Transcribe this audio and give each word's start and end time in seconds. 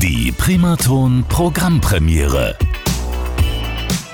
Die 0.00 0.30
Primaton 0.30 1.24
Programmpremiere. 1.28 2.56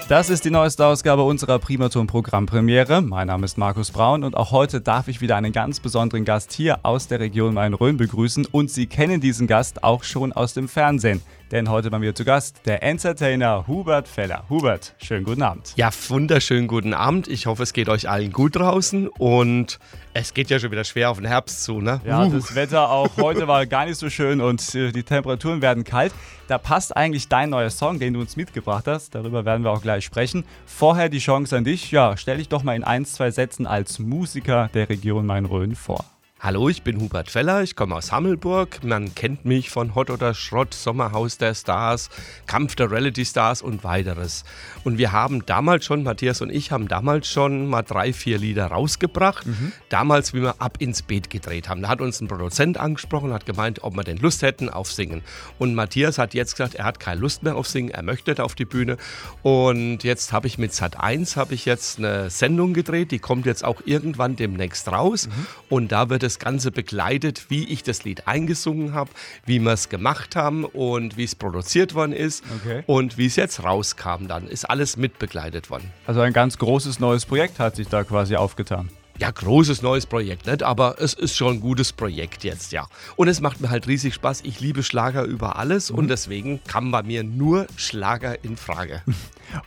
Das 0.09 0.31
ist 0.31 0.47
die 0.47 0.51
neueste 0.51 0.87
Ausgabe 0.87 1.25
unserer 1.25 1.59
Primaton 1.59 2.07
Programmpremiere. 2.07 3.03
Mein 3.03 3.27
Name 3.27 3.45
ist 3.45 3.59
Markus 3.59 3.91
Braun 3.91 4.25
und 4.25 4.35
auch 4.35 4.51
heute 4.51 4.81
darf 4.81 5.09
ich 5.09 5.21
wieder 5.21 5.37
einen 5.37 5.53
ganz 5.53 5.81
besonderen 5.81 6.25
Gast 6.25 6.55
hier 6.55 6.79
aus 6.87 7.07
der 7.09 7.21
Region 7.21 7.53
Main-Rhön 7.53 7.99
begrüßen 7.99 8.47
und 8.51 8.71
Sie 8.71 8.87
kennen 8.87 9.21
diesen 9.21 9.47
Gast 9.47 9.85
auch 9.85 10.05
schon 10.05 10.33
aus 10.33 10.55
dem 10.55 10.69
Fernsehen. 10.69 11.21
Denn 11.55 11.71
heute 11.71 11.89
bei 11.89 12.01
mir 12.01 12.17
zu 12.17 12.25
Gast 12.25 12.63
der 12.67 12.83
Entertainer 12.83 13.69
Hubert 13.69 14.09
Feller. 14.09 14.43
Hubert, 14.51 14.97
schönen 15.01 15.23
guten 15.23 15.43
Abend. 15.43 15.73
Ja, 15.77 15.91
wunderschönen 16.09 16.67
guten 16.67 16.95
Abend. 16.95 17.29
Ich 17.29 17.47
hoffe, 17.47 17.63
es 17.63 17.73
geht 17.73 17.89
euch 17.89 18.09
allen 18.09 18.33
gut 18.33 18.57
draußen 18.57 19.07
und 19.07 19.79
es 20.15 20.35
geht 20.35 20.51
ja 20.51 20.59
schon 20.59 20.73
wieder 20.73 20.83
schwer 20.83 21.11
auf 21.11 21.19
den 21.19 21.29
Herbst 21.29 21.63
zu, 21.63 21.81
ne? 21.81 22.01
Ja, 22.05 22.27
das 22.27 22.57
Wetter 22.57 22.91
auch 22.91 23.17
heute 23.19 23.47
war 23.47 23.67
gar 23.67 23.87
nicht 23.87 23.99
so 23.99 24.11
schön 24.11 24.41
und 24.41 24.75
äh, 24.75 24.91
die 24.91 25.05
Temperaturen 25.05 25.63
werden 25.63 25.85
kalt. 25.85 26.13
Da 26.49 26.59
passt 26.59 26.97
eigentlich 26.97 27.29
dein 27.29 27.51
neuer 27.51 27.71
Song, 27.71 28.01
den 28.01 28.15
du 28.15 28.21
uns 28.21 28.35
mitgebracht 28.35 28.89
hast. 28.89 29.15
Darüber 29.15 29.45
werden 29.45 29.63
wir 29.63 29.71
auch 29.71 29.83
gleich 29.83 30.05
sprechen. 30.05 30.45
Vorher 30.67 31.09
die 31.09 31.21
Chance 31.21 31.57
an 31.57 31.63
dich. 31.63 31.93
Ja, 31.93 32.17
stell 32.17 32.39
dich 32.39 32.49
doch 32.49 32.65
mal 32.65 32.75
in 32.75 32.83
ein, 32.83 33.05
zwei 33.05 33.31
Sätzen 33.31 33.69
als 33.69 34.01
Musiker 34.01 34.71
der 34.75 34.89
Region 34.89 35.25
Main-Rhön 35.25 35.77
vor. 35.77 36.05
Hallo, 36.45 36.69
ich 36.69 36.83
bin 36.83 37.01
Hubert 37.01 37.31
Feller, 37.31 37.63
ich 37.63 37.75
komme 37.75 37.95
aus 37.95 38.13
Hammelburg. 38.13 38.85
Man 38.85 39.15
kennt 39.15 39.47
mich 39.47 39.71
von 39.71 39.95
Hot 39.95 40.11
oder 40.11 40.35
Schrott, 40.35 40.75
Sommerhaus 40.75 41.39
der 41.39 41.55
Stars, 41.55 42.11
Kampf 42.47 42.77
der 42.77 42.91
Reality 42.91 43.25
Stars 43.25 43.63
und 43.63 43.83
weiteres. 43.83 44.45
Und 44.85 44.99
wir 44.99 45.13
haben 45.13 45.47
damals 45.47 45.87
schon, 45.87 46.03
Matthias 46.03 46.43
und 46.43 46.51
ich 46.51 46.71
haben 46.71 46.87
damals 46.87 47.29
schon 47.29 47.67
mal 47.67 47.81
drei, 47.81 48.13
vier 48.13 48.37
Lieder 48.37 48.67
rausgebracht. 48.67 49.47
Mhm. 49.47 49.73
Damals, 49.89 50.35
wie 50.35 50.43
wir 50.43 50.61
ab 50.61 50.77
ins 50.81 51.01
Beet 51.01 51.31
gedreht 51.31 51.71
haben. 51.71 51.81
Da 51.81 51.89
hat 51.89 52.03
uns 52.03 52.21
ein 52.21 52.29
Produzent 52.29 52.77
angesprochen, 52.77 53.33
hat 53.33 53.47
gemeint, 53.47 53.83
ob 53.83 53.97
wir 53.97 54.05
denn 54.05 54.19
Lust 54.19 54.43
hätten 54.43 54.69
auf 54.69 54.93
Singen. 54.93 55.23
Und 55.59 55.75
Matthias 55.75 56.19
hat 56.19 56.35
jetzt 56.35 56.59
gesagt, 56.59 56.75
er 56.75 56.85
hat 56.85 57.01
keine 57.01 57.23
Lust 57.23 57.43
mehr 57.43 57.57
auf 57.57 57.69
Singen, 57.69 57.89
er 57.89 58.03
möchte 58.03 58.45
auf 58.45 58.55
die 58.55 58.67
Bühne. 58.67 58.99
Und 59.41 60.05
jetzt 60.05 60.35
habe 60.35 60.47
ich 60.47 60.59
mit 60.59 60.75
Sat 60.75 61.01
1 61.01 61.39
habe 61.39 61.55
ich 61.55 61.65
jetzt 61.65 61.99
eine 61.99 62.29
Sendung 62.29 62.75
gedreht, 62.75 63.13
die 63.13 63.19
kommt 63.19 63.47
jetzt 63.47 63.65
auch 63.65 63.81
irgendwann 63.87 64.37
demnächst 64.37 64.93
raus. 64.93 65.29
Mhm. 65.29 65.47
Und 65.71 65.91
da 65.91 66.11
wird 66.11 66.23
es 66.23 66.34
das 66.35 66.39
Ganze 66.39 66.71
begleitet, 66.73 67.47
wie 67.49 67.65
ich 67.65 67.83
das 67.83 68.05
Lied 68.05 68.27
eingesungen 68.27 68.93
habe, 68.93 69.11
wie 69.47 69.61
wir 69.61 69.73
es 69.73 69.89
gemacht 69.89 70.35
haben 70.37 70.65
und 70.65 71.17
wie 71.17 71.25
es 71.25 71.35
produziert 71.35 71.95
worden 71.95 72.13
ist 72.13 72.45
okay. 72.61 72.83
und 72.87 73.19
wie 73.19 73.27
es 73.27 73.37
jetzt 73.37 73.63
rauskam 73.63 74.27
dann. 74.27 74.49
Ist 74.49 74.65
alles 74.65 74.97
mitbegleitet 74.97 75.71
worden. 75.71 75.91
Also 76.07 76.21
ein 76.21 76.33
ganz 76.33 76.59
großes 76.59 76.99
neues 76.99 77.25
Projekt 77.25 77.59
hat 77.61 77.77
sich 77.77 77.89
da 77.89 78.03
quasi 78.05 78.37
aufgetan. 78.37 78.89
Ja, 79.19 79.31
großes 79.31 79.81
neues 79.83 80.07
Projekt, 80.07 80.47
nicht? 80.47 80.65
aber 80.65 80.97
es 80.99 81.15
ist 81.15 81.37
schon 81.37 81.55
ein 81.55 81.61
gutes 81.61 81.93
Projekt 81.93 82.43
jetzt, 82.43 82.73
ja. 82.73 82.89
Und 83.15 83.29
es 83.29 83.41
macht 83.41 83.61
mir 83.61 83.71
halt 83.71 83.87
riesig 83.87 84.15
Spaß. 84.15 84.41
Ich 84.43 84.59
liebe 84.61 84.83
Schlager 84.83 85.23
über 85.23 85.57
alles 85.57 85.93
mhm. 85.93 85.99
und 85.99 86.09
deswegen 86.09 86.61
kam 86.67 86.91
bei 86.91 87.05
mir 87.05 87.23
nur 87.23 87.69
Schlager 87.77 88.43
in 88.43 88.57
Frage. 88.57 89.03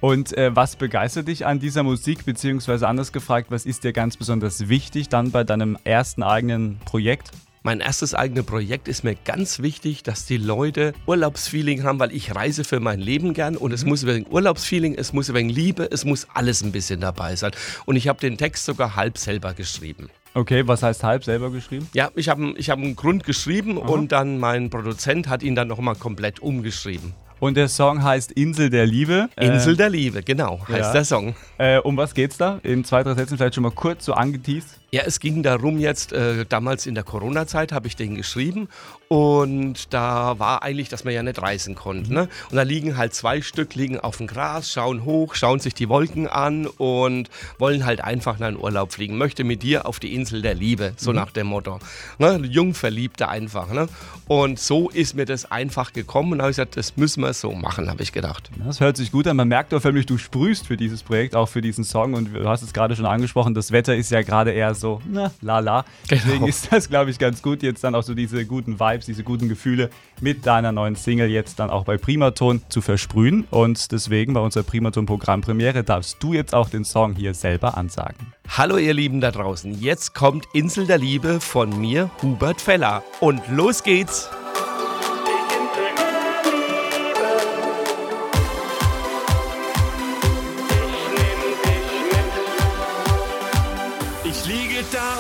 Und 0.02 0.36
äh, 0.36 0.54
was 0.54 0.76
begeistert 0.76 1.28
dich 1.28 1.46
an 1.46 1.60
dieser 1.60 1.84
Musik, 1.84 2.26
beziehungsweise 2.26 2.88
anders 2.88 3.14
gefragt, 3.14 3.52
was 3.52 3.66
ist 3.66 3.84
dir 3.84 3.94
ganz 3.94 4.18
besonders 4.18 4.68
wichtig 4.68 5.08
dann 5.08 5.32
bei 5.32 5.44
deinem 5.44 5.78
ersten 5.84 6.24
eigenen 6.24 6.80
Projekt? 6.80 7.32
Mein 7.68 7.82
erstes 7.82 8.16
eigenes 8.16 8.46
Projekt 8.46 8.88
ist 8.88 9.04
mir 9.04 9.14
ganz 9.26 9.60
wichtig, 9.60 10.02
dass 10.02 10.26
die 10.26 10.38
Leute 10.38 10.94
Urlaubsfeeling 11.06 11.84
haben, 11.84 12.00
weil 12.00 12.14
ich 12.14 12.34
reise 12.34 12.64
für 12.64 12.80
mein 12.80 13.02
Leben 13.02 13.34
gern 13.34 13.58
und 13.58 13.74
es 13.74 13.84
mhm. 13.84 13.90
muss 13.90 14.06
wegen 14.06 14.26
Urlaubsfeeling, 14.32 14.96
es 14.96 15.12
muss 15.12 15.34
wegen 15.34 15.50
Liebe, 15.50 15.86
es 15.92 16.06
muss 16.06 16.28
alles 16.34 16.64
ein 16.64 16.72
bisschen 16.72 17.02
dabei 17.02 17.36
sein. 17.36 17.52
Und 17.86 17.98
ich 17.98 18.08
habe 18.08 18.22
den 18.22 18.38
Text 18.38 18.64
sogar 18.64 18.96
halb 18.96 19.18
selber 19.18 19.54
geschrieben. 19.54 20.10
Okay, 20.34 20.66
was 20.66 20.82
heißt 20.82 21.04
halb 21.04 21.26
selber 21.26 21.52
geschrieben? 21.52 21.90
Ja, 21.94 22.10
ich 22.16 22.30
habe 22.30 22.54
ich 22.56 22.70
hab 22.70 22.80
einen 22.80 22.96
Grund 22.96 23.26
geschrieben 23.26 23.78
Aha. 23.78 23.90
und 23.90 24.14
dann 24.14 24.40
mein 24.40 24.70
Produzent 24.70 25.28
hat 25.28 25.44
ihn 25.44 25.56
dann 25.56 25.68
nochmal 25.68 25.96
komplett 25.96 26.40
umgeschrieben. 26.40 27.16
Und 27.40 27.56
der 27.56 27.68
Song 27.68 28.02
heißt 28.02 28.32
Insel 28.32 28.70
der 28.70 28.86
Liebe. 28.86 29.30
Insel 29.36 29.74
äh, 29.74 29.78
der 29.78 29.90
Liebe, 29.90 30.24
genau, 30.24 30.60
heißt 30.68 30.80
ja. 30.80 30.94
der 30.94 31.06
Song. 31.06 31.36
Äh, 31.58 31.80
um 31.80 31.98
was 31.98 32.14
geht's 32.14 32.38
da? 32.38 32.60
In 32.64 32.84
zwei, 32.84 33.04
drei 33.04 33.14
Sätzen 33.14 33.38
vielleicht 33.38 33.56
schon 33.56 33.64
mal 33.64 33.72
kurz 33.72 34.06
so 34.06 34.14
angeteased. 34.14 34.80
Ja, 34.98 35.04
es 35.06 35.20
ging 35.20 35.44
darum 35.44 35.78
jetzt, 35.78 36.12
äh, 36.12 36.44
damals 36.50 36.88
in 36.88 36.96
der 36.96 37.04
Corona-Zeit 37.04 37.72
habe 37.72 37.86
ich 37.86 37.96
den 37.96 38.16
geschrieben 38.16 38.68
und 39.10 39.94
da 39.94 40.40
war 40.40 40.64
eigentlich, 40.64 40.90
dass 40.90 41.04
man 41.04 41.14
ja 41.14 41.22
nicht 41.22 41.40
reisen 41.40 41.76
konnte. 41.76 42.12
Ne? 42.12 42.28
Und 42.50 42.56
da 42.58 42.64
liegen 42.64 42.98
halt 42.98 43.14
zwei 43.14 43.44
Stück, 43.44 43.76
liegen 43.76 44.00
auf 44.00 44.18
dem 44.18 44.26
Gras, 44.26 44.72
schauen 44.72 45.06
hoch, 45.06 45.36
schauen 45.36 45.60
sich 45.60 45.76
die 45.76 45.88
Wolken 45.88 46.28
an 46.28 46.66
und 46.66 47.30
wollen 47.60 47.86
halt 47.86 48.04
einfach 48.04 48.38
in 48.40 48.44
einen 48.44 48.58
Urlaub 48.58 48.92
fliegen. 48.92 49.20
Möchte 49.20 49.44
mit 49.44 49.62
dir 49.62 49.86
auf 49.86 50.00
die 50.00 50.16
Insel 50.16 50.42
der 50.42 50.56
Liebe, 50.56 50.94
so 50.98 51.12
mhm. 51.12 51.18
nach 51.18 51.32
dem 51.32 51.48
Motto. 51.48 51.78
Ne? 52.18 52.42
Jungverliebte 52.44 53.30
einfach. 53.30 53.72
Ne? 53.72 53.88
Und 54.28 54.60
so 54.60 54.90
ist 54.90 55.16
mir 55.16 55.26
das 55.26 55.50
einfach 55.50 55.94
gekommen 55.94 56.34
und 56.34 56.42
habe 56.42 56.52
ich 56.52 56.58
gesagt, 56.58 56.76
das 56.76 56.98
müssen 56.98 57.22
wir 57.22 57.34
so 57.34 57.54
machen, 57.54 57.90
habe 57.90 58.04
ich 58.04 58.12
gedacht. 58.12 58.50
Das 58.66 58.82
hört 58.82 58.98
sich 58.98 59.12
gut 59.12 59.28
an. 59.28 59.38
Man 59.38 59.48
merkt 59.48 59.74
auch 59.74 59.82
förmlich, 59.82 60.06
du 60.06 60.18
sprühst 60.18 60.68
für 60.68 60.76
dieses 60.76 61.04
Projekt, 61.04 61.36
auch 61.36 61.48
für 61.48 61.62
diesen 61.62 61.86
Song 61.86 62.14
und 62.14 62.34
du 62.34 62.50
hast 62.50 62.62
es 62.62 62.74
gerade 62.74 62.96
schon 62.96 63.06
angesprochen, 63.06 63.54
das 63.54 63.72
Wetter 63.72 63.96
ist 63.96 64.12
ja 64.12 64.24
gerade 64.24 64.52
eher 64.52 64.76
so, 64.76 64.87
na, 65.06 65.32
lala. 65.42 65.86
Genau. 66.08 66.22
Deswegen 66.24 66.48
ist 66.48 66.72
das, 66.72 66.90
glaube 66.90 67.12
ich, 67.12 67.20
ganz 67.20 67.42
gut, 67.42 67.64
jetzt 67.64 67.84
dann 67.84 67.96
auch 67.96 68.04
so 68.04 68.14
diese 68.14 68.46
guten 68.46 68.80
Vibes, 68.80 69.06
diese 69.06 69.24
guten 69.24 69.50
Gefühle 69.50 69.90
mit 70.22 70.46
deiner 70.46 70.72
neuen 70.72 70.96
Single 70.96 71.30
jetzt 71.30 71.60
dann 71.60 71.70
auch 71.70 71.86
bei 71.86 71.98
Primaton 71.98 72.62
zu 72.70 72.82
versprühen. 72.82 73.46
Und 73.52 73.92
deswegen 73.92 74.34
bei 74.34 74.40
unserer 74.40 74.64
Primaton-Programmpremiere 74.64 75.84
darfst 75.84 76.18
du 76.22 76.34
jetzt 76.34 76.54
auch 76.54 76.70
den 76.70 76.86
Song 76.86 77.16
hier 77.16 77.34
selber 77.34 77.78
ansagen. 77.78 78.34
Hallo 78.50 78.78
ihr 78.78 78.94
Lieben 78.94 79.20
da 79.20 79.32
draußen, 79.32 79.80
jetzt 79.80 80.16
kommt 80.16 80.48
Insel 80.54 80.88
der 80.88 80.98
Liebe 80.98 81.42
von 81.42 81.80
mir, 81.80 82.10
Hubert 82.22 82.62
Feller. 82.62 83.04
Und 83.20 83.42
los 83.50 83.84
geht's! 83.84 84.30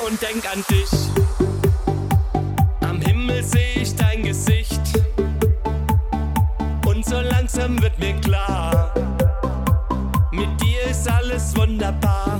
Und 0.07 0.21
denk 0.21 0.45
an 0.49 0.63
dich. 0.69 0.89
Am 2.87 3.01
Himmel 3.01 3.43
seh 3.43 3.81
ich 3.81 3.93
dein 3.95 4.23
Gesicht. 4.23 4.79
Und 6.85 7.05
so 7.05 7.19
langsam 7.19 7.81
wird 7.81 7.99
mir 7.99 8.13
klar, 8.21 8.93
mit 10.31 10.49
dir 10.61 10.81
ist 10.89 11.09
alles 11.09 11.55
wunderbar. 11.57 12.39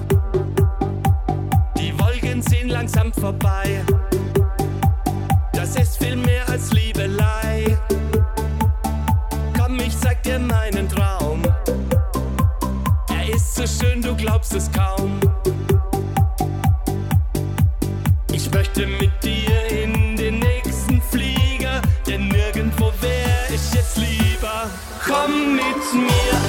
Die 1.77 1.97
Wolken 1.99 2.41
ziehen 2.41 2.69
langsam 2.69 3.11
vorbei. 3.11 3.83
Das 5.51 5.75
ist 5.75 5.97
viel 5.97 6.15
mehr 6.15 6.47
als 6.47 6.71
Liebelei. 6.71 7.77
Komm, 9.57 9.79
ich 9.79 9.99
zeig 9.99 10.23
dir 10.23 10.39
meinen 10.39 10.88
Traum. 10.88 11.41
Er 13.09 13.35
ist 13.35 13.55
so 13.55 13.67
schön, 13.67 14.01
du 14.01 14.15
glaubst 14.15 14.53
es 14.53 14.71
kaum. 14.71 15.19
Möchte 18.77 18.88
mit 18.88 19.23
dir 19.23 19.83
in 19.83 20.15
den 20.15 20.39
nächsten 20.39 21.01
Flieger, 21.01 21.81
denn 22.05 22.27
nirgendwo 22.27 22.91
wär 23.01 23.49
ich 23.49 23.73
jetzt 23.73 23.97
lieber. 23.97 24.69
Komm 25.05 25.55
mit 25.55 25.93
mir 25.93 26.46